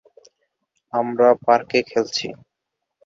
আমরা 0.93 1.27
পার্কে 1.45 1.79
খেলছি। 1.83 2.27